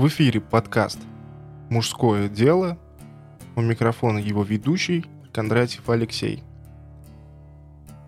В 0.00 0.08
эфире 0.08 0.40
подкаст 0.40 0.98
«Мужское 1.68 2.30
дело». 2.30 2.78
У 3.54 3.60
микрофона 3.60 4.16
его 4.16 4.42
ведущий 4.42 5.04
Кондратьев 5.30 5.90
Алексей. 5.90 6.42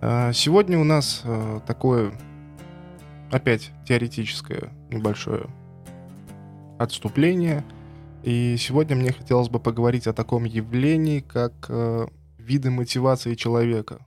А, 0.00 0.32
сегодня 0.32 0.78
у 0.78 0.84
нас 0.84 1.20
а, 1.22 1.60
такое 1.60 2.14
опять 3.30 3.72
теоретическое 3.86 4.72
небольшое 4.90 5.50
отступление. 6.78 7.62
И 8.22 8.56
сегодня 8.56 8.96
мне 8.96 9.12
хотелось 9.12 9.50
бы 9.50 9.60
поговорить 9.60 10.06
о 10.06 10.14
таком 10.14 10.44
явлении, 10.44 11.20
как 11.20 11.52
а, 11.68 12.08
виды 12.38 12.70
мотивации 12.70 13.34
человека. 13.34 14.06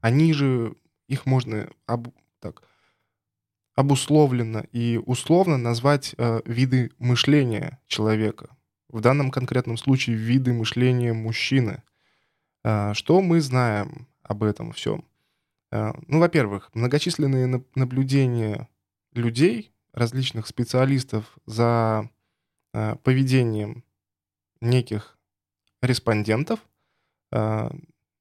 Они 0.00 0.32
же, 0.32 0.76
их 1.08 1.26
можно 1.26 1.66
об, 1.86 2.10
так, 2.38 2.62
обусловленно 3.74 4.66
и 4.72 5.00
условно 5.04 5.58
назвать 5.58 6.14
э, 6.16 6.40
виды 6.44 6.92
мышления 6.98 7.80
человека. 7.86 8.56
В 8.88 9.00
данном 9.00 9.30
конкретном 9.30 9.76
случае 9.76 10.16
виды 10.16 10.52
мышления 10.52 11.12
мужчины. 11.12 11.82
Э, 12.62 12.94
что 12.94 13.20
мы 13.20 13.40
знаем 13.40 14.06
об 14.22 14.44
этом 14.44 14.72
всем? 14.72 15.04
Э, 15.72 15.92
ну, 16.06 16.20
во-первых, 16.20 16.70
многочисленные 16.74 17.64
наблюдения 17.74 18.68
людей, 19.12 19.72
различных 19.92 20.46
специалистов 20.46 21.36
за 21.46 22.08
э, 22.72 22.94
поведением 23.02 23.84
неких 24.60 25.18
респондентов, 25.82 26.60
э, 27.32 27.70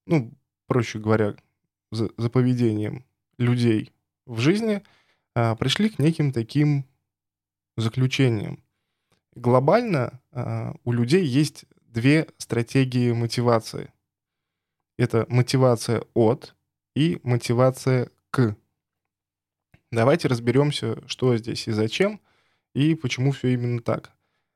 ну, 0.07 0.33
проще 0.65 0.97
говоря, 0.97 1.35
за, 1.91 2.09
за 2.17 2.29
поведением 2.31 3.05
людей 3.37 3.93
в 4.25 4.39
жизни– 4.39 4.81
пришли 5.33 5.89
к 5.89 5.99
неким 5.99 6.31
таким 6.31 6.85
заключениям. 7.77 8.63
Глобально 9.35 10.21
а, 10.31 10.75
у 10.83 10.91
людей 10.91 11.25
есть 11.25 11.65
две 11.81 12.27
стратегии 12.37 13.11
мотивации. 13.11 13.91
Это 14.97 15.25
мотивация 15.27 16.03
от 16.13 16.55
и 16.95 17.19
мотивация 17.23 18.09
к. 18.29 18.55
Давайте 19.91 20.27
разберемся, 20.27 21.07
что 21.07 21.35
здесь 21.37 21.67
и 21.67 21.71
зачем, 21.71 22.21
и 22.73 22.95
почему 22.95 23.31
все 23.31 23.53
именно 23.53 23.81
так. 23.81 24.11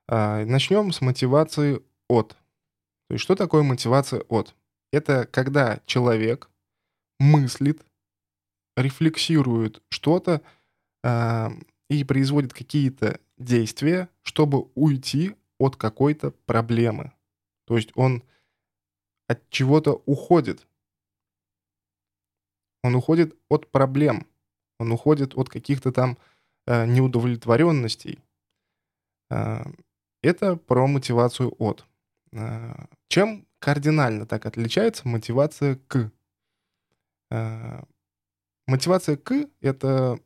А, 0.08 0.46
начнем 0.46 0.92
с 0.92 1.02
мотивации 1.02 1.82
от. 2.08 2.30
То 3.08 3.14
есть 3.14 3.24
что 3.24 3.36
такое 3.36 3.64
мотивация 3.64 4.22
от? 4.30 4.56
Это 4.92 5.26
когда 5.26 5.82
человек 5.86 6.50
мыслит, 7.20 7.84
рефлексирует 8.76 9.82
что-то, 9.90 10.42
и 11.04 12.04
производит 12.04 12.54
какие-то 12.54 13.20
действия, 13.38 14.10
чтобы 14.24 14.70
уйти 14.76 15.36
от 15.60 15.76
какой-то 15.76 16.32
проблемы. 16.46 17.14
То 17.66 17.76
есть 17.78 17.92
он 17.96 18.24
от 19.28 19.50
чего-то 19.50 20.02
уходит. 20.06 20.68
Он 22.84 22.96
уходит 22.96 23.36
от 23.50 23.70
проблем. 23.72 24.26
Он 24.80 24.92
уходит 24.92 25.36
от 25.36 25.50
каких-то 25.50 25.92
там 25.92 26.18
э, 26.66 26.86
неудовлетворенностей. 26.86 28.20
Э, 29.30 29.64
это 30.22 30.56
про 30.56 30.88
мотивацию 30.88 31.54
от. 31.58 31.86
Э, 32.32 32.86
чем 33.10 33.46
кардинально 33.60 34.26
так 34.26 34.46
отличается 34.46 35.08
мотивация 35.08 35.76
к? 35.88 36.12
Э, 37.32 37.82
мотивация 38.68 39.18
к— 39.18 39.50
это 39.62 40.20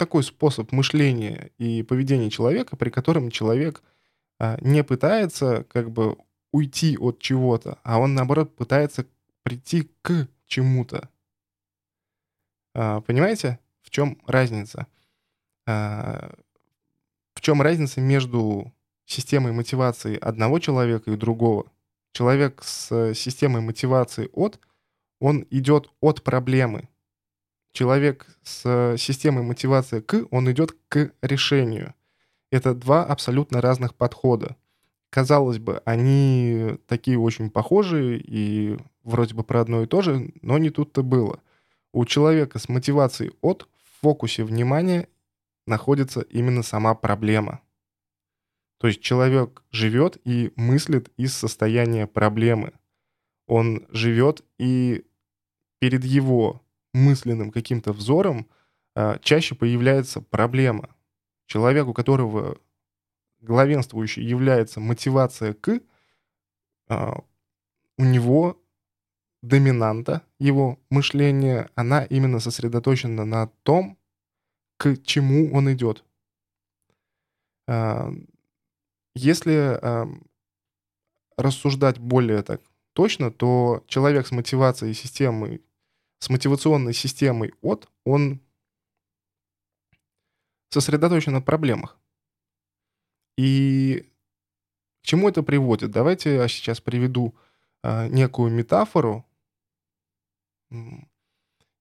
такой 0.00 0.22
способ 0.22 0.72
мышления 0.72 1.50
и 1.58 1.82
поведения 1.82 2.30
человека, 2.30 2.74
при 2.74 2.88
котором 2.88 3.30
человек 3.30 3.82
а, 4.38 4.56
не 4.62 4.82
пытается 4.82 5.64
как 5.64 5.90
бы 5.90 6.16
уйти 6.52 6.96
от 6.96 7.18
чего-то, 7.18 7.78
а 7.82 7.98
он, 7.98 8.14
наоборот, 8.14 8.56
пытается 8.56 9.04
прийти 9.42 9.90
к 10.00 10.26
чему-то. 10.46 11.10
А, 12.74 13.02
понимаете, 13.02 13.58
в 13.82 13.90
чем 13.90 14.16
разница? 14.26 14.86
А, 15.66 16.34
в 17.34 17.42
чем 17.42 17.60
разница 17.60 18.00
между 18.00 18.72
системой 19.04 19.52
мотивации 19.52 20.16
одного 20.18 20.60
человека 20.60 21.10
и 21.10 21.16
другого? 21.16 21.70
Человек 22.12 22.62
с 22.64 23.12
системой 23.12 23.60
мотивации 23.60 24.30
от, 24.32 24.60
он 25.18 25.46
идет 25.50 25.90
от 26.00 26.22
проблемы, 26.22 26.88
человек 27.72 28.26
с 28.42 28.96
системой 28.98 29.42
мотивации 29.42 30.00
к, 30.00 30.26
он 30.30 30.50
идет 30.50 30.76
к 30.88 31.12
решению. 31.22 31.94
Это 32.50 32.74
два 32.74 33.04
абсолютно 33.04 33.60
разных 33.60 33.94
подхода. 33.94 34.56
Казалось 35.10 35.58
бы, 35.58 35.82
они 35.84 36.78
такие 36.86 37.18
очень 37.18 37.50
похожие 37.50 38.18
и 38.18 38.78
вроде 39.02 39.34
бы 39.34 39.42
про 39.44 39.60
одно 39.60 39.82
и 39.82 39.86
то 39.86 40.02
же, 40.02 40.32
но 40.42 40.58
не 40.58 40.70
тут-то 40.70 41.02
было. 41.02 41.40
У 41.92 42.04
человека 42.04 42.58
с 42.58 42.68
мотивацией 42.68 43.32
от 43.40 43.68
в 43.82 44.02
фокусе 44.02 44.44
внимания 44.44 45.08
находится 45.66 46.20
именно 46.20 46.62
сама 46.62 46.94
проблема. 46.94 47.60
То 48.78 48.86
есть 48.86 49.02
человек 49.02 49.62
живет 49.70 50.18
и 50.24 50.52
мыслит 50.56 51.10
из 51.16 51.34
состояния 51.34 52.06
проблемы. 52.06 52.72
Он 53.46 53.86
живет 53.90 54.42
и 54.58 55.04
перед 55.80 56.04
его 56.04 56.62
мысленным 56.92 57.50
каким-то 57.50 57.92
взором 57.92 58.48
а, 58.94 59.18
чаще 59.18 59.54
появляется 59.54 60.20
проблема. 60.20 60.94
Человек, 61.46 61.86
у 61.86 61.94
которого 61.94 62.58
главенствующей 63.40 64.24
является 64.24 64.80
мотивация 64.80 65.54
к, 65.54 65.80
а, 66.88 67.22
у 67.98 68.04
него 68.04 68.62
доминанта 69.42 70.22
его 70.38 70.78
мышления, 70.90 71.70
она 71.74 72.04
именно 72.04 72.40
сосредоточена 72.40 73.24
на 73.24 73.46
том, 73.62 73.98
к 74.76 74.96
чему 75.02 75.52
он 75.52 75.72
идет. 75.72 76.04
А, 77.68 78.12
если 79.14 79.80
рассуждать 81.36 81.98
более 81.98 82.42
так 82.42 82.60
точно, 82.92 83.30
то 83.30 83.82
человек 83.86 84.26
с 84.26 84.30
мотивацией 84.30 84.94
системы 84.94 85.62
с 86.20 86.28
мотивационной 86.28 86.92
системой 86.94 87.52
от, 87.62 87.90
он 88.04 88.40
сосредоточен 90.70 91.32
на 91.32 91.40
проблемах. 91.40 91.98
И 93.36 94.06
к 95.02 95.06
чему 95.06 95.28
это 95.28 95.42
приводит? 95.42 95.90
Давайте 95.90 96.36
я 96.36 96.48
сейчас 96.48 96.80
приведу 96.80 97.34
а, 97.82 98.06
некую 98.08 98.52
метафору. 98.52 99.26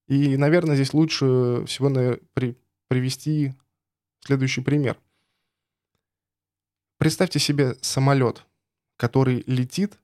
И, 0.08 0.38
наверное, 0.38 0.76
здесь 0.76 0.94
лучше 0.94 1.66
всего 1.68 1.90
при, 2.34 2.58
привести 2.88 3.54
следующий 4.22 4.62
пример. 4.62 4.98
Представьте 6.98 7.40
себе 7.40 7.76
самолет, 7.82 8.46
который 8.98 9.44
летит 9.46 10.00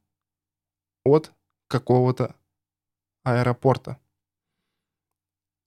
от 1.03 1.33
какого-то 1.67 2.35
аэропорта 3.23 3.99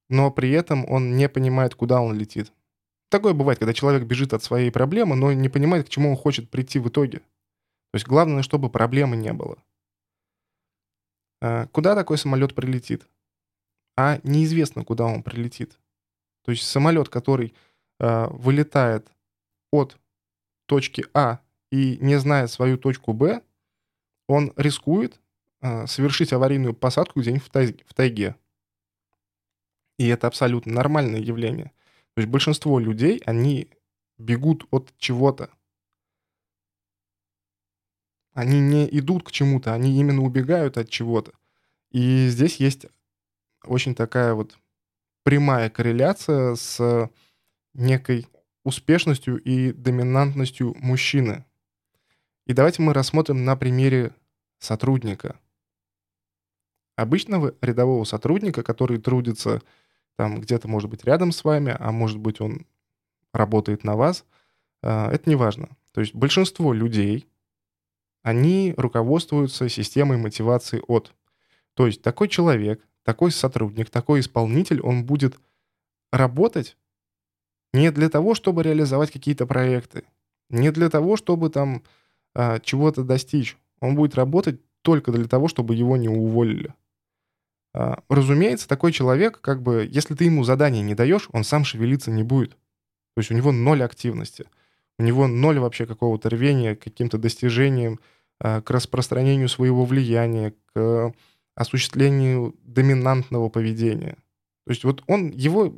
но 0.08 0.30
при 0.30 0.50
этом 0.50 0.88
он 0.90 1.16
не 1.16 1.28
понимает, 1.28 1.74
куда 1.74 2.00
он 2.00 2.16
летит. 2.16 2.52
Такое 3.10 3.32
бывает, 3.32 3.58
когда 3.58 3.72
человек 3.72 4.04
бежит 4.04 4.34
от 4.34 4.42
своей 4.42 4.70
проблемы, 4.70 5.16
но 5.16 5.32
не 5.32 5.48
понимает, 5.48 5.86
к 5.86 5.88
чему 5.88 6.10
он 6.10 6.16
хочет 6.16 6.50
прийти 6.50 6.78
в 6.78 6.88
итоге. 6.88 7.18
То 7.18 7.94
есть 7.94 8.06
главное, 8.06 8.42
чтобы 8.42 8.68
проблемы 8.68 9.16
не 9.16 9.32
было. 9.32 9.58
А 11.40 11.66
куда 11.68 11.94
такой 11.94 12.18
самолет 12.18 12.54
прилетит? 12.54 13.06
А 13.96 14.20
неизвестно, 14.22 14.84
куда 14.84 15.04
он 15.06 15.22
прилетит. 15.22 15.78
То 16.44 16.52
есть 16.52 16.64
самолет, 16.64 17.08
который 17.08 17.54
э, 17.98 18.26
вылетает 18.30 19.10
от 19.72 19.98
точки 20.66 21.04
А 21.14 21.40
и 21.70 21.98
не 22.00 22.18
знает 22.18 22.50
свою 22.50 22.78
точку 22.78 23.12
Б, 23.12 23.42
он 24.28 24.52
рискует 24.56 25.20
э, 25.62 25.86
совершить 25.86 26.32
аварийную 26.32 26.74
посадку 26.74 27.20
где-нибудь 27.20 27.44
в 27.86 27.94
тайге. 27.94 28.36
И 29.98 30.06
это 30.06 30.26
абсолютно 30.26 30.72
нормальное 30.72 31.20
явление. 31.20 31.72
То 32.14 32.22
есть 32.22 32.30
большинство 32.30 32.78
людей, 32.78 33.20
они 33.26 33.68
бегут 34.16 34.66
от 34.70 34.92
чего-то. 34.96 35.50
Они 38.32 38.60
не 38.60 38.88
идут 38.98 39.24
к 39.24 39.32
чему-то, 39.32 39.74
они 39.74 39.98
именно 39.98 40.22
убегают 40.22 40.78
от 40.78 40.88
чего-то. 40.88 41.32
И 41.90 42.28
здесь 42.28 42.56
есть 42.56 42.86
очень 43.64 43.94
такая 43.94 44.34
вот 44.34 44.58
прямая 45.24 45.70
корреляция 45.70 46.54
с 46.54 47.10
некой 47.74 48.26
успешностью 48.64 49.42
и 49.42 49.72
доминантностью 49.72 50.76
мужчины. 50.78 51.44
И 52.46 52.52
давайте 52.52 52.82
мы 52.82 52.94
рассмотрим 52.94 53.44
на 53.44 53.56
примере 53.56 54.14
сотрудника. 54.58 55.38
Обычного 56.96 57.54
рядового 57.60 58.04
сотрудника, 58.04 58.62
который 58.62 58.98
трудится 58.98 59.62
там 60.18 60.40
где-то, 60.40 60.66
может 60.66 60.90
быть, 60.90 61.04
рядом 61.04 61.30
с 61.30 61.44
вами, 61.44 61.76
а 61.78 61.92
может 61.92 62.18
быть, 62.18 62.40
он 62.40 62.66
работает 63.32 63.84
на 63.84 63.94
вас. 63.94 64.24
э, 64.82 65.10
это 65.12 65.30
не 65.30 65.36
важно. 65.36 65.68
То 65.92 66.00
есть 66.00 66.12
большинство 66.12 66.72
людей, 66.72 67.28
они 68.24 68.74
руководствуются 68.76 69.68
системой 69.68 70.18
мотивации 70.18 70.82
от. 70.88 71.14
То 71.74 71.86
есть 71.86 72.02
такой 72.02 72.26
человек, 72.26 72.84
такой 73.04 73.30
сотрудник, 73.30 73.90
такой 73.90 74.18
исполнитель, 74.18 74.80
он 74.80 75.04
будет 75.04 75.38
работать 76.10 76.76
не 77.72 77.92
для 77.92 78.08
того, 78.08 78.34
чтобы 78.34 78.64
реализовать 78.64 79.12
какие-то 79.12 79.46
проекты, 79.46 80.02
не 80.50 80.72
для 80.72 80.90
того, 80.90 81.16
чтобы 81.16 81.48
там 81.48 81.84
а, 82.34 82.58
чего-то 82.58 83.04
достичь. 83.04 83.56
Он 83.80 83.94
будет 83.94 84.16
работать 84.16 84.60
только 84.82 85.12
для 85.12 85.28
того, 85.28 85.46
чтобы 85.46 85.76
его 85.76 85.96
не 85.96 86.08
уволили. 86.08 86.74
А, 87.78 88.02
разумеется, 88.08 88.66
такой 88.66 88.90
человек, 88.90 89.40
как 89.40 89.62
бы, 89.62 89.88
если 89.88 90.16
ты 90.16 90.24
ему 90.24 90.42
задание 90.42 90.82
не 90.82 90.96
даешь, 90.96 91.28
он 91.30 91.44
сам 91.44 91.64
шевелиться 91.64 92.10
не 92.10 92.24
будет. 92.24 92.50
То 93.14 93.20
есть 93.20 93.30
у 93.30 93.34
него 93.34 93.52
ноль 93.52 93.84
активности. 93.84 94.46
У 94.98 95.04
него 95.04 95.28
ноль 95.28 95.60
вообще 95.60 95.86
какого-то 95.86 96.28
рвения 96.28 96.74
к 96.74 96.82
каким-то 96.82 97.18
достижениям, 97.18 98.00
а, 98.40 98.62
к 98.62 98.70
распространению 98.72 99.48
своего 99.48 99.84
влияния, 99.84 100.54
к 100.74 101.14
осуществлению 101.54 102.56
доминантного 102.64 103.48
поведения. 103.48 104.16
То 104.66 104.72
есть 104.72 104.82
вот 104.82 105.04
он, 105.06 105.30
его 105.30 105.72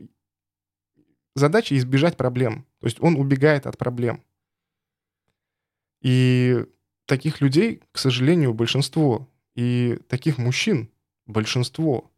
задача 1.35 1.77
избежать 1.77 2.17
проблем. 2.17 2.65
То 2.79 2.87
есть 2.87 2.97
он 3.03 3.17
убегает 3.17 3.67
от 3.67 3.77
проблем. 3.77 4.23
И 6.01 6.65
таких 7.05 7.43
людей, 7.43 7.83
к 7.93 7.99
сожалению, 7.99 8.55
большинство. 8.55 9.29
И 9.55 9.99
таких 10.09 10.39
мужчин 10.39 10.89
большинство. 11.31 12.11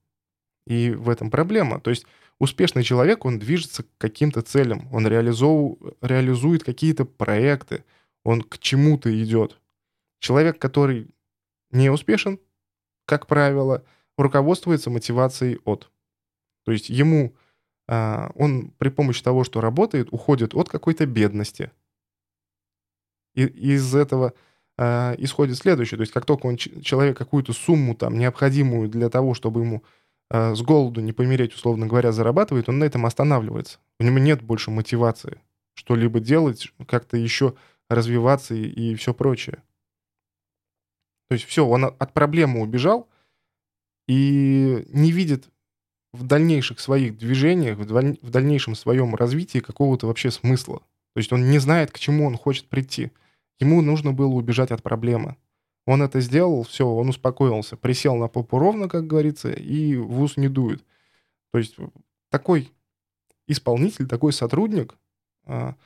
И 0.67 0.91
в 0.91 1.09
этом 1.09 1.31
проблема. 1.31 1.81
То 1.81 1.91
есть 1.91 2.07
успешный 2.39 2.83
человек, 2.83 3.25
он 3.25 3.39
движется 3.39 3.83
к 3.83 3.89
каким-то 3.99 4.43
целям, 4.43 4.89
он 4.93 5.07
реализов... 5.07 5.77
реализует 6.01 6.65
какие-то 6.65 7.05
проекты, 7.05 7.85
он 8.25 8.43
к 8.43 8.59
чему-то 8.59 9.11
идет. 9.23 9.61
Человек, 10.21 10.59
который 10.59 11.15
не 11.71 11.91
успешен, 11.91 12.39
как 13.07 13.27
правило, 13.27 13.85
руководствуется 14.17 14.91
мотивацией 14.91 15.59
от. 15.65 15.91
То 16.65 16.73
есть 16.73 16.89
ему 16.91 17.35
а, 17.89 18.31
он 18.37 18.71
при 18.79 18.89
помощи 18.89 19.23
того, 19.23 19.45
что 19.45 19.61
работает, 19.61 20.13
уходит 20.13 20.55
от 20.55 20.69
какой-то 20.69 21.07
бедности. 21.07 21.73
И 23.35 23.45
из 23.45 23.95
этого 23.95 24.35
э, 24.79 25.15
исходит 25.19 25.57
следующее. 25.57 25.99
То 25.99 26.03
есть 26.03 26.13
как 26.13 26.25
только 26.25 26.47
он, 26.47 26.57
человек 26.57 27.17
какую-то 27.17 27.53
сумму 27.53 27.95
там 27.95 28.19
необходимую 28.19 28.89
для 28.89 29.09
того, 29.09 29.35
чтобы 29.35 29.61
ему 29.61 29.83
э, 30.31 30.55
с 30.55 30.63
голоду 30.63 31.01
не 31.01 31.13
помереть, 31.13 31.55
условно 31.55 31.87
говоря, 31.87 32.13
зарабатывает, 32.13 32.69
он 32.69 32.79
на 32.79 32.85
этом 32.85 33.07
останавливается. 33.07 33.79
У 33.99 34.05
него 34.05 34.19
нет 34.19 34.43
больше 34.43 34.71
мотивации 34.71 35.41
что-либо 35.75 36.21
делать, 36.21 36.73
как-то 36.87 37.17
еще 37.17 37.55
развиваться 37.89 38.55
и, 38.55 38.65
и 38.65 38.95
все 38.95 39.15
прочее. 39.15 39.63
То 41.29 41.35
есть 41.35 41.47
все, 41.47 41.67
он 41.67 41.85
от 41.85 42.13
проблемы 42.13 42.61
убежал 42.61 43.09
и 44.07 44.87
не 44.89 45.13
видит 45.13 45.49
в 46.13 46.27
дальнейших 46.27 46.79
своих 46.79 47.17
движениях, 47.17 47.79
в 47.79 48.31
дальнейшем 48.31 48.75
своем 48.75 49.15
развитии 49.15 49.61
какого-то 49.61 50.07
вообще 50.07 50.31
смысла. 50.31 50.81
То 51.15 51.19
есть 51.19 51.33
он 51.33 51.51
не 51.51 51.59
знает, 51.59 51.91
к 51.91 51.99
чему 51.99 52.27
он 52.27 52.37
хочет 52.37 52.69
прийти. 52.69 53.13
Ему 53.63 53.81
нужно 53.81 54.13
было 54.13 54.35
убежать 54.35 54.73
от 54.73 54.83
проблемы. 54.83 55.37
Он 55.87 56.03
это 56.03 56.19
сделал, 56.21 56.65
все, 56.65 56.85
он 56.85 57.11
успокоился, 57.11 57.77
присел 57.77 58.17
на 58.17 58.27
попу 58.27 58.59
ровно, 58.59 58.89
как 58.89 59.07
говорится, 59.07 59.53
и 59.53 59.95
в 59.95 60.21
ус 60.21 60.37
не 60.37 60.49
дует. 60.49 60.85
То 61.53 61.59
есть 61.59 61.77
такой 62.29 62.73
исполнитель, 63.47 64.09
такой 64.09 64.33
сотрудник, 64.33 64.97
а, 65.45 65.77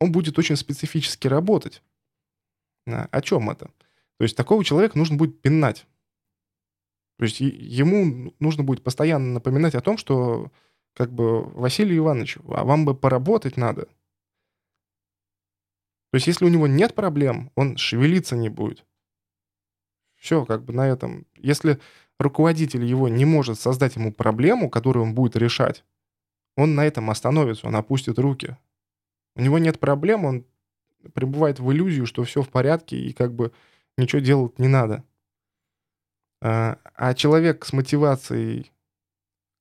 он 0.00 0.10
будет 0.10 0.36
очень 0.40 0.56
специфически 0.56 1.28
работать. 1.28 1.84
А, 2.88 3.06
о 3.12 3.22
чем 3.22 3.48
это? 3.48 3.66
То 4.18 4.24
есть 4.24 4.36
такого 4.36 4.64
человека 4.64 4.98
нужно 4.98 5.16
будет 5.16 5.40
пинать. 5.40 5.86
То 7.18 7.26
есть 7.26 7.38
ему 7.38 8.34
нужно 8.40 8.64
будет 8.64 8.82
постоянно 8.82 9.34
напоминать 9.34 9.76
о 9.76 9.80
том, 9.80 9.96
что 9.96 10.50
как 10.94 11.12
бы 11.12 11.44
Василий 11.44 11.96
Иванович, 11.96 12.38
а 12.48 12.64
вам 12.64 12.86
бы 12.86 12.96
поработать 12.96 13.56
надо– 13.56 13.86
то 16.12 16.16
есть, 16.16 16.26
если 16.26 16.44
у 16.44 16.48
него 16.48 16.66
нет 16.66 16.94
проблем, 16.94 17.50
он 17.54 17.78
шевелиться 17.78 18.36
не 18.36 18.50
будет. 18.50 18.84
Все, 20.16 20.44
как 20.44 20.62
бы 20.62 20.74
на 20.74 20.86
этом. 20.86 21.26
Если 21.36 21.80
руководитель 22.18 22.84
его 22.84 23.08
не 23.08 23.24
может 23.24 23.58
создать 23.58 23.96
ему 23.96 24.12
проблему, 24.12 24.68
которую 24.68 25.06
он 25.06 25.14
будет 25.14 25.36
решать, 25.36 25.86
он 26.54 26.74
на 26.74 26.84
этом 26.84 27.08
остановится, 27.08 27.66
он 27.66 27.76
опустит 27.76 28.18
руки. 28.18 28.58
У 29.36 29.40
него 29.40 29.58
нет 29.58 29.80
проблем, 29.80 30.26
он 30.26 30.44
пребывает 31.14 31.60
в 31.60 31.72
иллюзию, 31.72 32.04
что 32.04 32.24
все 32.24 32.42
в 32.42 32.50
порядке 32.50 32.98
и 32.98 33.14
как 33.14 33.32
бы 33.32 33.50
ничего 33.96 34.20
делать 34.20 34.58
не 34.58 34.68
надо. 34.68 35.04
А, 36.42 36.78
а 36.94 37.14
человек 37.14 37.64
с 37.64 37.72
мотивацией 37.72 38.70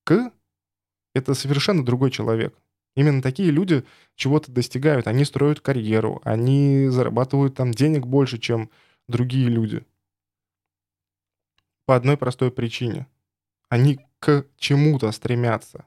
к— 0.04 0.34
это 1.16 1.34
совершенно 1.34 1.86
другой 1.86 2.12
человек. 2.12 2.54
Именно 2.96 3.22
такие 3.22 3.52
люди 3.52 3.86
чего-то 4.16 4.52
достигают, 4.52 5.08
они 5.08 5.24
строят 5.24 5.62
карьеру, 5.62 6.22
они 6.24 6.88
зарабатывают 6.88 7.56
там 7.56 7.72
денег 7.72 8.06
больше, 8.06 8.38
чем 8.38 8.70
другие 9.08 9.48
люди. 9.48 9.86
По 11.86 11.96
одной 11.96 12.18
простой 12.18 12.52
причине. 12.52 13.08
Они 13.70 14.00
к 14.20 14.46
чему-то 14.58 15.12
стремятся. 15.12 15.86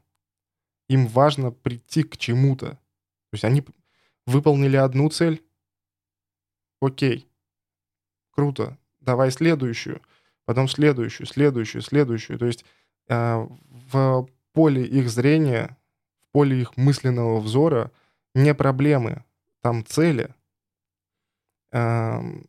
Им 0.89 1.06
важно 1.06 1.51
прийти 1.51 2.03
к 2.03 2.17
чему-то. 2.17 2.71
То 2.71 3.35
есть 3.35 3.45
они 3.45 3.65
выполнили 4.27 4.77
одну 4.77 5.09
цель. 5.11 5.43
Окей. 6.81 7.29
Круто. 8.31 8.79
Давай 9.01 9.31
следующую. 9.31 10.03
Потом 10.47 10.69
следующую, 10.69 11.27
следующую, 11.27 11.83
следующую. 11.83 12.39
То 12.39 12.47
есть 12.47 12.65
э, 13.09 13.47
в 13.93 14.29
поле 14.53 14.84
их 14.84 15.08
зрения 15.08 15.77
поле 16.34 16.60
их 16.60 16.76
мысленного 16.76 17.38
взора 17.38 17.93
не 18.34 18.55
проблемы, 18.55 19.24
там 19.60 19.86
цели. 19.86 20.34
В 21.70 22.43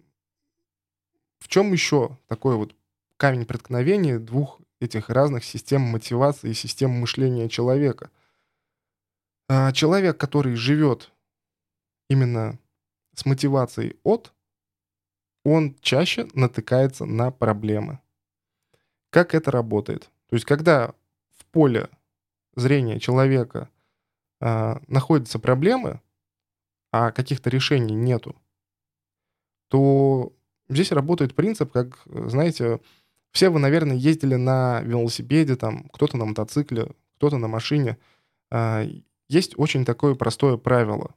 чем 1.47 1.71
еще 1.71 2.17
такой 2.27 2.55
вот 2.55 2.75
камень 3.17 3.45
преткновения 3.45 4.17
двух 4.17 4.59
этих 4.79 5.11
разных 5.11 5.43
систем 5.43 5.81
мотивации 5.81 6.49
и 6.49 6.55
систем 6.55 6.89
мышления 6.89 7.47
человека? 7.47 8.09
А, 9.47 9.71
человек, 9.71 10.17
который 10.17 10.55
живет 10.55 11.13
именно 12.09 12.57
с 13.13 13.23
мотивацией 13.23 13.99
от, 14.03 14.33
он 15.43 15.75
чаще 15.81 16.27
натыкается 16.33 17.05
на 17.05 17.29
проблемы. 17.29 17.99
Как 19.11 19.35
это 19.35 19.51
работает? 19.51 20.09
То 20.29 20.37
есть, 20.37 20.45
когда 20.45 20.95
в 21.37 21.45
поле 21.51 21.87
зрения 22.55 22.99
человека 22.99 23.69
э, 24.45 24.79
находятся 24.87 25.39
проблемы, 25.39 26.01
а 26.91 27.11
каких-то 27.11 27.49
решений 27.49 27.95
нету, 27.95 28.35
то 29.69 30.33
здесь 30.69 30.91
работает 30.91 31.35
принцип, 31.35 31.71
как, 31.71 32.01
знаете, 32.05 32.79
все 33.31 33.49
вы, 33.49 33.59
наверное, 33.59 33.97
ездили 33.97 34.35
на 34.35 34.81
велосипеде, 34.81 35.55
там, 35.55 35.89
кто-то 35.89 36.15
на 36.15 36.25
мотоцикле, 36.25 36.91
кто-то 37.17 37.37
на 37.37 37.47
машине. 37.47 37.97
Э, 38.51 38.87
есть 39.27 39.57
очень 39.57 39.83
такое 39.83 40.13
простое 40.13 40.57
правило. 40.57 41.15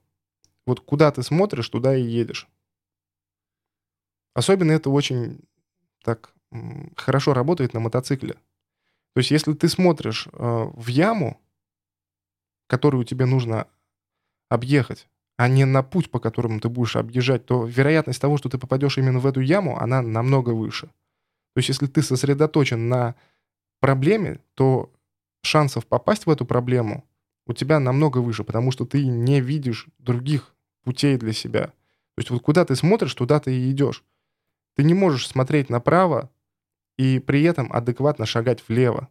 Вот 0.66 0.80
куда 0.80 1.10
ты 1.10 1.22
смотришь, 1.22 1.68
туда 1.68 1.94
и 1.94 2.02
едешь. 2.02 2.48
Особенно 4.34 4.72
это 4.72 4.88
очень 4.88 5.40
так 6.02 6.32
хорошо 6.96 7.34
работает 7.34 7.74
на 7.74 7.80
мотоцикле. 7.80 8.34
То 9.14 9.20
есть, 9.20 9.30
если 9.30 9.52
ты 9.52 9.68
смотришь 9.68 10.28
э, 10.32 10.32
в 10.32 10.86
яму, 10.88 11.38
которую 12.68 13.04
тебе 13.04 13.26
нужно 13.26 13.66
объехать, 14.48 15.08
а 15.36 15.48
не 15.48 15.64
на 15.64 15.82
путь, 15.82 16.10
по 16.10 16.20
которому 16.20 16.60
ты 16.60 16.68
будешь 16.68 16.96
объезжать, 16.96 17.46
то 17.46 17.64
вероятность 17.64 18.20
того, 18.20 18.38
что 18.38 18.48
ты 18.48 18.58
попадешь 18.58 18.98
именно 18.98 19.18
в 19.18 19.26
эту 19.26 19.40
яму, 19.40 19.78
она 19.80 20.02
намного 20.02 20.50
выше. 20.50 20.86
То 20.86 21.58
есть 21.58 21.70
если 21.70 21.86
ты 21.86 22.02
сосредоточен 22.02 22.88
на 22.88 23.16
проблеме, 23.80 24.40
то 24.54 24.92
шансов 25.42 25.86
попасть 25.86 26.26
в 26.26 26.30
эту 26.30 26.44
проблему 26.44 27.04
у 27.46 27.52
тебя 27.52 27.80
намного 27.80 28.18
выше, 28.18 28.44
потому 28.44 28.70
что 28.70 28.84
ты 28.84 29.06
не 29.06 29.40
видишь 29.40 29.86
других 29.98 30.54
путей 30.82 31.16
для 31.16 31.32
себя. 31.32 31.68
То 31.68 32.20
есть 32.20 32.30
вот 32.30 32.42
куда 32.42 32.64
ты 32.64 32.76
смотришь, 32.76 33.14
туда 33.14 33.40
ты 33.40 33.56
и 33.56 33.70
идешь. 33.70 34.04
Ты 34.76 34.82
не 34.84 34.94
можешь 34.94 35.26
смотреть 35.26 35.70
направо 35.70 36.30
и 36.96 37.20
при 37.20 37.42
этом 37.42 37.72
адекватно 37.72 38.26
шагать 38.26 38.62
влево. 38.68 39.08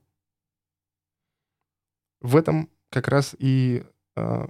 В 2.22 2.36
этом 2.36 2.70
как 2.90 3.08
раз 3.08 3.36
и 3.40 3.84
э, 4.16 4.48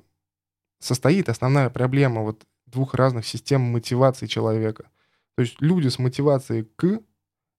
состоит 0.79 1.29
основная 1.29 1.69
проблема 1.69 2.21
вот 2.21 2.45
двух 2.65 2.93
разных 2.93 3.25
систем 3.25 3.61
мотивации 3.61 4.27
человека. 4.27 4.89
То 5.35 5.41
есть 5.41 5.61
люди 5.61 5.87
с 5.87 5.99
мотивацией 5.99 6.63
к, 6.63 7.01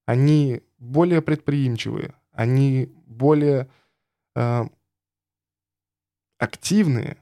они 0.06 0.62
более 0.78 1.22
предприимчивые, 1.22 2.14
они 2.32 2.92
более 3.06 3.70
э, 4.34 4.64
активные 6.38 7.18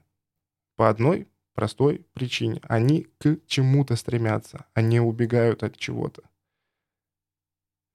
по 0.77 0.89
одной 0.89 1.29
простой 1.55 2.07
причине. 2.13 2.61
Они 2.65 3.09
к 3.19 3.39
чему-то 3.47 3.97
стремятся, 3.97 4.67
они 4.75 5.01
убегают 5.01 5.63
от 5.63 5.77
чего-то. 5.77 6.23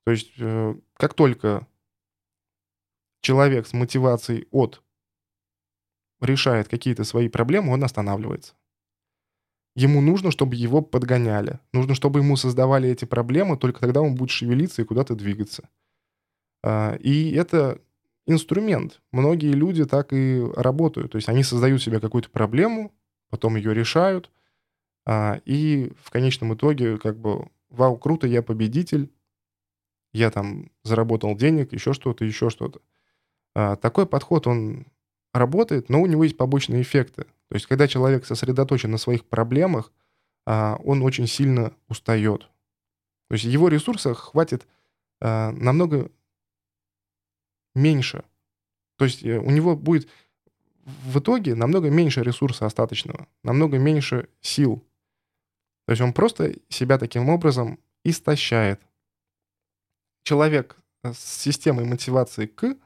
То 0.05 0.11
есть, 0.11 0.33
э, 0.39 0.75
как 0.95 1.13
только 1.13 1.67
человек 3.21 3.67
с 3.67 3.73
мотивацией 3.73 4.47
от 4.51 4.83
решает 6.21 6.67
какие-то 6.67 7.03
свои 7.03 7.29
проблемы, 7.29 7.73
он 7.73 7.83
останавливается. 7.83 8.53
Ему 9.75 10.01
нужно, 10.01 10.31
чтобы 10.31 10.55
его 10.55 10.81
подгоняли. 10.81 11.59
Нужно, 11.73 11.95
чтобы 11.95 12.19
ему 12.19 12.35
создавали 12.35 12.89
эти 12.89 13.05
проблемы, 13.05 13.57
только 13.57 13.79
тогда 13.79 14.01
он 14.01 14.15
будет 14.15 14.29
шевелиться 14.29 14.81
и 14.81 14.85
куда-то 14.85 15.15
двигаться. 15.15 15.69
А, 16.63 16.95
и 16.95 17.31
это 17.31 17.81
инструмент. 18.27 19.01
Многие 19.11 19.53
люди 19.53 19.85
так 19.85 20.13
и 20.13 20.43
работают. 20.55 21.13
То 21.13 21.15
есть 21.15 21.29
они 21.29 21.43
создают 21.43 21.81
себе 21.81 21.99
какую-то 21.99 22.29
проблему, 22.29 22.93
потом 23.29 23.55
ее 23.55 23.73
решают, 23.73 24.29
а, 25.05 25.41
и 25.45 25.91
в 26.01 26.11
конечном 26.11 26.53
итоге 26.53 26.97
как 26.97 27.17
бы 27.17 27.49
«Вау, 27.69 27.97
круто, 27.97 28.27
я 28.27 28.43
победитель, 28.43 29.11
я 30.13 30.29
там 30.29 30.69
заработал 30.83 31.35
денег, 31.35 31.71
еще 31.71 31.93
что-то, 31.93 32.25
еще 32.25 32.49
что-то». 32.49 32.81
А, 33.55 33.77
такой 33.77 34.05
подход, 34.05 34.47
он 34.47 34.85
работает, 35.33 35.89
но 35.89 36.01
у 36.01 36.05
него 36.05 36.23
есть 36.23 36.37
побочные 36.37 36.81
эффекты. 36.81 37.23
То 37.49 37.55
есть, 37.55 37.65
когда 37.65 37.87
человек 37.87 38.25
сосредоточен 38.25 38.91
на 38.91 38.97
своих 38.97 39.25
проблемах, 39.25 39.91
а, 40.45 40.77
он 40.83 41.03
очень 41.03 41.27
сильно 41.27 41.73
устает. 41.87 42.49
То 43.29 43.35
есть 43.35 43.45
его 43.45 43.67
ресурсов 43.67 44.17
хватит 44.17 44.67
а, 45.21 45.51
намного 45.51 46.11
меньше. 47.75 48.23
То 48.97 49.05
есть 49.05 49.23
э, 49.23 49.39
у 49.39 49.49
него 49.49 49.75
будет 49.75 50.07
в 50.83 51.19
итоге 51.19 51.55
намного 51.55 51.89
меньше 51.89 52.23
ресурса 52.23 52.65
остаточного, 52.65 53.27
намного 53.43 53.77
меньше 53.77 54.29
сил. 54.41 54.83
То 55.87 55.91
есть 55.91 56.01
он 56.01 56.13
просто 56.13 56.53
себя 56.69 56.97
таким 56.97 57.29
образом 57.29 57.79
истощает. 58.03 58.81
Человек 60.23 60.77
с 61.03 61.17
системой 61.17 61.85
мотивации 61.85 62.45
к, 62.45 62.77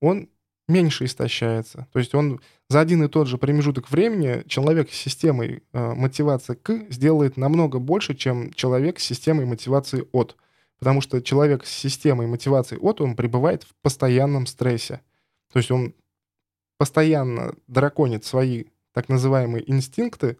он 0.00 0.28
меньше 0.68 1.04
истощается. 1.04 1.86
То 1.92 1.98
есть 1.98 2.14
он 2.14 2.40
за 2.68 2.80
один 2.80 3.04
и 3.04 3.08
тот 3.08 3.28
же 3.28 3.38
промежуток 3.38 3.90
времени 3.90 4.42
человек 4.48 4.90
с 4.90 4.96
системой 4.96 5.62
э, 5.72 5.94
мотивации 5.94 6.54
к 6.54 6.86
сделает 6.90 7.36
намного 7.36 7.78
больше, 7.78 8.14
чем 8.14 8.52
человек 8.52 8.98
с 8.98 9.04
системой 9.04 9.46
мотивации 9.46 10.06
от. 10.12 10.36
Потому 10.78 11.00
что 11.00 11.22
человек 11.22 11.64
с 11.64 11.70
системой 11.70 12.26
мотивации 12.26 12.76
от, 12.76 13.00
он 13.00 13.16
пребывает 13.16 13.62
в 13.62 13.74
постоянном 13.82 14.46
стрессе. 14.46 15.00
То 15.52 15.58
есть 15.58 15.70
он 15.70 15.94
постоянно 16.78 17.54
драконит 17.66 18.24
свои 18.24 18.64
так 18.92 19.08
называемые 19.08 19.70
инстинкты 19.70 20.38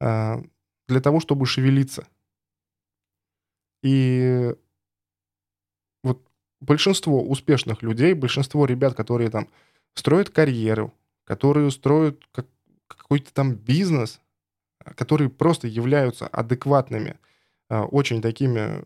э, 0.00 0.42
для 0.88 1.00
того, 1.00 1.20
чтобы 1.20 1.46
шевелиться. 1.46 2.06
И 3.82 4.54
большинство 6.62 7.22
успешных 7.22 7.82
людей, 7.82 8.14
большинство 8.14 8.64
ребят, 8.64 8.94
которые 8.94 9.30
там 9.30 9.48
строят 9.94 10.30
карьеру, 10.30 10.94
которые 11.24 11.70
строят 11.70 12.22
как, 12.32 12.46
какой-то 12.86 13.32
там 13.34 13.54
бизнес, 13.54 14.20
которые 14.96 15.28
просто 15.28 15.66
являются 15.66 16.26
адекватными, 16.26 17.18
а, 17.68 17.84
очень 17.84 18.22
такими 18.22 18.84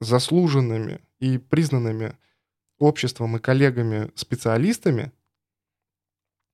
заслуженными 0.00 1.00
и 1.18 1.38
признанными 1.38 2.16
обществом 2.78 3.36
и 3.36 3.40
коллегами 3.40 4.10
специалистами, 4.14 5.12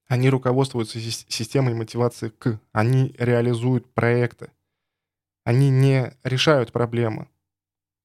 они 0.06 0.28
руководствуются 0.28 1.00
системой 1.00 1.74
мотивации 1.74 2.28
к, 2.28 2.60
они 2.72 3.14
реализуют 3.18 3.92
проекты, 3.94 4.50
они 5.44 5.70
не 5.70 6.14
решают 6.22 6.70
проблемы, 6.70 7.28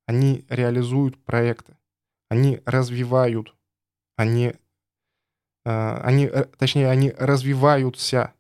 они 0.06 0.46
реализуют 0.50 1.24
проекты 1.24 1.77
они 2.30 2.62
развивают, 2.66 3.56
они, 4.16 4.54
э, 5.66 6.02
они, 6.04 6.26
э, 6.26 6.46
точнее, 6.58 6.90
они 6.90 7.12
развиваются, 7.18 8.34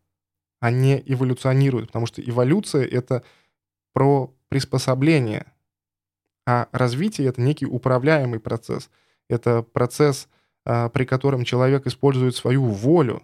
они 0.60 1.01
эволюционируют, 1.06 1.88
потому 1.88 2.06
что 2.06 2.22
эволюция— 2.22 2.86
это 2.91 3.24
про 3.94 4.34
приспособление, 4.50 5.46
а 6.46 6.67
развитие— 6.72 7.27
это 7.29 7.41
некий 7.41 7.65
управляемый 7.65 8.39
процесс. 8.39 8.89
Это 9.29 9.62
процесс, 9.62 10.29
э, 10.65 10.89
при 10.89 11.06
котором 11.06 11.44
человек 11.44 11.86
использует 11.88 12.36
свою 12.36 12.63
волю, 12.65 13.24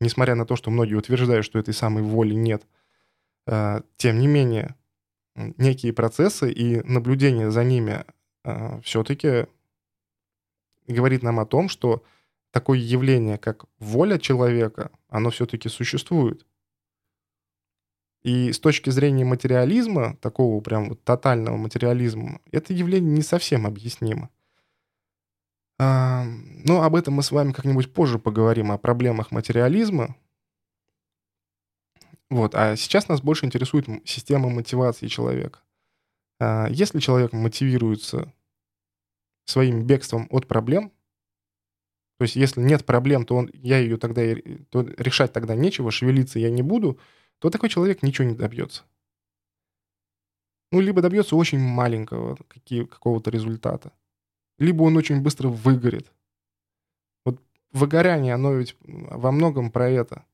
несмотря 0.00 0.34
на 0.34 0.46
то, 0.46 0.56
что 0.56 0.70
многие 0.70 0.94
утверждают, 0.94 1.44
что 1.44 1.58
этой 1.58 1.74
самой 1.74 2.02
воли 2.02 2.34
нет. 2.34 2.66
Тем 3.46 4.18
не 4.18 4.26
менее, 4.26 4.74
некие 5.36 5.92
процессы 5.92 6.50
и 6.50 6.80
наблюдение 6.80 7.50
за 7.50 7.62
ними 7.62 8.06
все-таки 8.82 9.48
говорит 10.86 11.22
нам 11.22 11.40
о 11.40 11.46
том, 11.46 11.68
что 11.68 12.02
такое 12.50 12.78
явление, 12.78 13.38
как 13.38 13.64
воля 13.78 14.18
человека, 14.18 14.90
оно 15.08 15.30
все-таки 15.30 15.68
существует. 15.68 16.46
И 18.22 18.52
с 18.52 18.58
точки 18.58 18.90
зрения 18.90 19.24
материализма, 19.24 20.16
такого 20.16 20.60
прям 20.60 20.88
вот 20.88 21.04
тотального 21.04 21.56
материализма, 21.56 22.40
это 22.52 22.72
явление 22.72 23.12
не 23.12 23.22
совсем 23.22 23.66
объяснимо. 23.66 24.30
Но 25.78 26.82
об 26.82 26.94
этом 26.94 27.14
мы 27.14 27.22
с 27.22 27.32
вами 27.32 27.52
как-нибудь 27.52 27.92
позже 27.92 28.18
поговорим, 28.18 28.70
о 28.72 28.78
проблемах 28.78 29.30
материализма. 29.32 30.16
Вот, 32.30 32.54
а 32.54 32.76
сейчас 32.76 33.08
нас 33.08 33.20
больше 33.20 33.44
интересует 33.44 33.86
система 34.04 34.48
мотивации 34.48 35.08
человека. 35.08 35.60
А, 36.40 36.68
если 36.68 36.98
человек 36.98 37.32
мотивируется 37.32 38.32
своим 39.44 39.86
бегством 39.86 40.26
от 40.30 40.46
проблем. 40.46 40.92
То 42.18 42.24
есть, 42.24 42.36
если 42.36 42.60
нет 42.60 42.84
проблем, 42.84 43.26
то 43.26 43.36
он, 43.36 43.50
я 43.52 43.78
ее 43.78 43.96
тогда 43.96 44.22
то 44.70 44.82
решать 44.98 45.32
тогда 45.32 45.54
нечего, 45.54 45.90
шевелиться 45.90 46.38
я 46.38 46.50
не 46.50 46.62
буду, 46.62 46.98
то 47.38 47.50
такой 47.50 47.68
человек 47.68 48.02
ничего 48.02 48.28
не 48.28 48.34
добьется. 48.34 48.84
Ну, 50.70 50.80
либо 50.80 51.02
добьется 51.02 51.36
очень 51.36 51.58
маленького 51.58 52.36
какого-то 52.66 53.30
результата, 53.30 53.92
либо 54.58 54.82
он 54.82 54.96
очень 54.96 55.20
быстро 55.20 55.48
выгорит. 55.48 56.12
Вот 57.24 57.40
выгорание, 57.72 58.34
оно 58.34 58.54
ведь 58.54 58.76
во 58.80 59.30
многом 59.32 59.70
про 59.70 59.88
это 59.88 60.24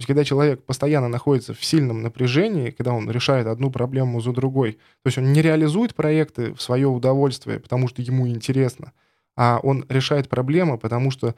есть, 0.00 0.06
когда 0.06 0.24
человек 0.24 0.64
постоянно 0.64 1.08
находится 1.08 1.52
в 1.52 1.64
сильном 1.64 2.02
напряжении, 2.02 2.70
когда 2.70 2.92
он 2.92 3.10
решает 3.10 3.46
одну 3.46 3.70
проблему 3.70 4.20
за 4.20 4.32
другой, 4.32 4.72
то 4.72 5.06
есть 5.06 5.18
он 5.18 5.32
не 5.32 5.42
реализует 5.42 5.94
проекты 5.94 6.54
в 6.54 6.62
свое 6.62 6.88
удовольствие, 6.88 7.60
потому 7.60 7.86
что 7.88 8.00
ему 8.00 8.26
интересно, 8.26 8.92
а 9.36 9.60
он 9.62 9.84
решает 9.88 10.28
проблемы, 10.28 10.78
потому 10.78 11.10
что 11.10 11.34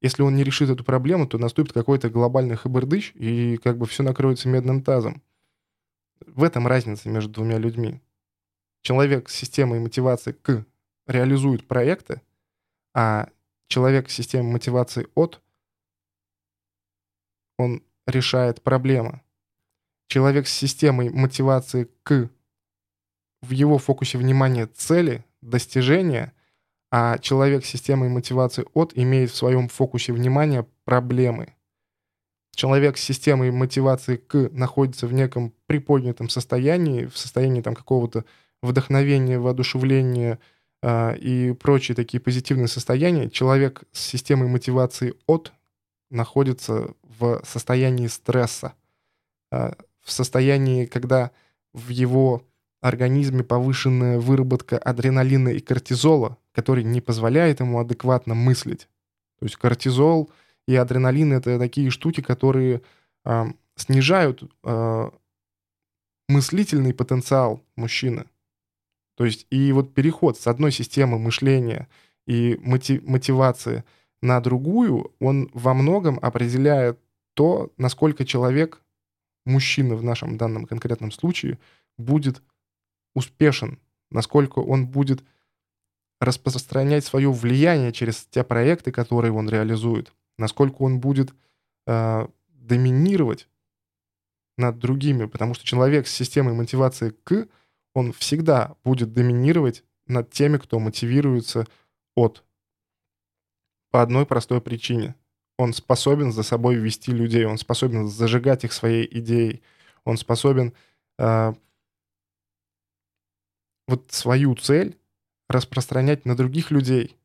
если 0.00 0.22
он 0.22 0.34
не 0.34 0.44
решит 0.44 0.70
эту 0.70 0.84
проблему, 0.84 1.26
то 1.26 1.38
наступит 1.38 1.72
какой-то 1.72 2.10
глобальный 2.10 2.56
хабардыч, 2.56 3.12
и 3.14 3.58
как 3.58 3.78
бы 3.78 3.86
все 3.86 4.02
накроется 4.02 4.48
медным 4.48 4.82
тазом. 4.82 5.22
В 6.26 6.42
этом 6.42 6.66
разница 6.66 7.08
между 7.08 7.30
двумя 7.30 7.58
людьми. 7.58 8.00
Человек 8.82 9.28
с 9.28 9.34
системой 9.34 9.80
мотивации 9.80 10.32
к 10.32 10.64
реализует 11.06 11.66
проекты, 11.66 12.20
а 12.94 13.28
человек 13.68 14.08
с 14.08 14.14
системой 14.14 14.52
мотивации 14.52 15.06
от, 15.14 15.42
он 17.58 17.82
решает 18.06 18.62
проблемы. 18.62 19.22
Человек 20.08 20.46
с 20.46 20.52
системой 20.52 21.10
мотивации 21.10 21.88
к 22.02 22.30
в 23.42 23.50
его 23.50 23.78
фокусе 23.78 24.18
внимания 24.18 24.66
цели, 24.66 25.24
достижения, 25.40 26.32
а 26.90 27.18
человек 27.18 27.64
с 27.64 27.68
системой 27.68 28.08
мотивации 28.08 28.64
от 28.74 28.92
имеет 28.94 29.30
в 29.30 29.36
своем 29.36 29.68
фокусе 29.68 30.12
внимания 30.12 30.66
проблемы. 30.84 31.54
Человек 32.54 32.96
с 32.96 33.02
системой 33.02 33.50
мотивации 33.50 34.16
к 34.16 34.48
находится 34.52 35.06
в 35.06 35.12
неком 35.12 35.52
приподнятом 35.66 36.28
состоянии, 36.28 37.04
в 37.04 37.18
состоянии 37.18 37.60
там 37.60 37.74
какого-то 37.74 38.24
вдохновения, 38.62 39.38
воодушевления 39.38 40.38
э, 40.82 41.16
и 41.18 41.52
прочие 41.52 41.94
такие 41.94 42.18
позитивные 42.18 42.68
состояния. 42.68 43.28
Человек 43.28 43.82
с 43.92 44.00
системой 44.00 44.48
мотивации 44.48 45.14
от 45.26 45.52
находится 46.08 46.94
в 47.18 47.42
состоянии 47.44 48.06
стресса, 48.06 48.74
а, 49.50 49.76
в 50.02 50.10
состоянии, 50.10 50.86
когда 50.86 51.30
в 51.72 51.88
его 51.88 52.42
организме 52.80 53.42
повышенная 53.42 54.18
выработка 54.18 54.78
адреналина 54.78 55.48
и 55.50 55.60
кортизола, 55.60 56.38
который 56.52 56.84
не 56.84 57.00
позволяет 57.00 57.60
ему 57.60 57.80
адекватно 57.80 58.34
мыслить. 58.34 58.88
То 59.38 59.46
есть 59.46 59.56
кортизол 59.56 60.30
и 60.66 60.74
адреналин— 60.74 61.32
это 61.34 61.58
такие 61.58 61.90
штуки, 61.90 62.20
которые 62.20 62.82
э, 63.24 63.44
снижают 63.76 64.42
э, 64.64 65.10
мыслительный 66.28 66.94
потенциал 66.94 67.60
мужчины. 67.76 68.26
То 69.16 69.24
есть 69.24 69.46
и 69.50 69.72
вот 69.72 69.94
переход 69.94 70.38
с 70.38 70.46
одной 70.46 70.72
системы 70.72 71.18
мышления 71.18 71.88
и 72.26 72.58
мотивации 72.62 73.84
на 74.22 74.40
другую, 74.40 75.12
он 75.20 75.50
во 75.54 75.74
многом 75.74 76.18
определяет 76.20 76.98
то, 77.36 77.70
насколько 77.76 78.24
человек 78.24 78.82
мужчина 79.44 79.94
в 79.94 80.02
нашем 80.02 80.38
данном 80.38 80.64
конкретном 80.64 81.12
случае 81.12 81.58
будет 81.98 82.42
успешен, 83.14 83.78
насколько 84.10 84.60
он 84.60 84.86
будет 84.86 85.22
распространять 86.18 87.04
свое 87.04 87.30
влияние 87.30 87.92
через 87.92 88.24
те 88.24 88.42
проекты, 88.42 88.90
которые 88.90 89.32
он 89.32 89.50
реализует, 89.50 90.14
насколько 90.38 90.80
он 90.80 90.98
будет 90.98 91.34
э, 91.86 92.26
доминировать 92.48 93.50
над 94.56 94.78
другими, 94.78 95.26
потому 95.26 95.52
что 95.52 95.66
человек 95.66 96.06
с 96.06 96.14
системой 96.14 96.54
мотивации 96.54 97.10
к, 97.10 97.48
он 97.92 98.14
всегда 98.14 98.76
будет 98.82 99.12
доминировать 99.12 99.84
над 100.06 100.30
теми, 100.30 100.56
кто 100.56 100.78
мотивируется 100.78 101.66
от. 102.14 102.44
По 103.90 104.00
одной 104.00 104.24
простой 104.24 104.62
причине. 104.62 105.14
Он 105.58 105.72
способен 105.72 106.32
за 106.32 106.42
собой 106.42 106.76
вести 106.76 107.12
людей, 107.12 107.46
он 107.46 107.58
способен 107.58 108.08
зажигать 108.08 108.64
их 108.64 108.72
своей 108.72 109.08
идеей, 109.18 109.62
он 110.04 110.18
способен 110.18 110.74
э, 111.18 111.54
вот 113.88 114.12
свою 114.12 114.54
цель 114.54 114.98
распространять 115.48 116.24
на 116.24 116.36
других 116.36 116.70
людей, 116.70 117.16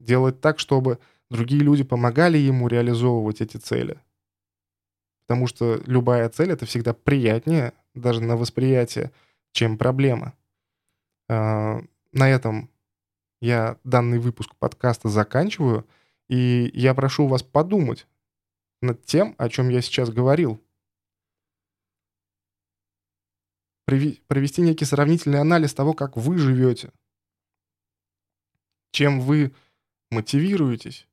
делать 0.00 0.40
так, 0.40 0.58
чтобы 0.58 0.98
другие 1.30 1.62
люди 1.62 1.84
помогали 1.84 2.38
ему 2.38 2.68
реализовывать 2.68 3.40
эти 3.40 3.56
цели. 3.56 4.00
Потому 5.26 5.46
что 5.46 5.80
любая 5.86 6.28
цель— 6.28 6.50
это 6.52 6.66
всегда 6.66 6.94
приятнее, 6.94 7.72
даже 7.94 8.20
на 8.20 8.36
восприятие, 8.36 9.10
чем 9.52 9.76
проблема. 9.76 10.34
А, 11.28 11.82
на 12.12 12.30
этом 12.30 12.70
я 13.40 13.78
данный 13.84 14.18
выпуск 14.18 14.54
подкаста 14.56 15.08
заканчиваю, 15.08 15.86
и 16.28 16.70
я 16.74 16.94
прошу 16.94 17.26
вас 17.26 17.42
подумать 17.42 18.06
над 18.82 19.04
тем, 19.04 19.34
о 19.38 19.48
чем 19.48 19.68
я 19.68 19.80
сейчас 19.80 20.10
говорил. 20.10 20.62
Провести 23.86 24.62
некий 24.62 24.84
сравнительный 24.84 25.40
анализ 25.40 25.72
того, 25.72 25.94
как 25.94 26.16
вы 26.16 26.38
живете, 26.38 26.92
чем 28.90 29.20
вы 29.20 29.54
мотивируетесь, 30.10 31.06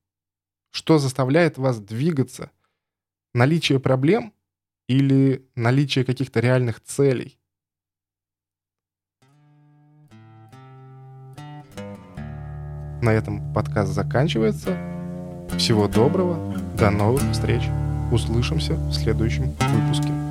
что 0.71 0.97
заставляет 0.97 1.59
вас 1.59 1.79
двигаться, 1.79 2.51
наличие 3.35 3.79
проблем 3.79 4.33
или 4.87 5.47
наличие 5.55 6.03
каких-то 6.03 6.39
реальных 6.39 6.81
целей. 6.81 7.39
На 13.03 13.11
этом 13.13 13.53
подкаст 13.53 13.91
заканчивается. 13.91 14.92
Всего 15.57 15.87
доброго, 15.87 16.37
до 16.77 16.89
новых 16.89 17.21
встреч. 17.31 17.61
Услышимся 18.11 18.73
в 18.73 18.93
следующем 18.93 19.53
выпуске. 19.59 20.22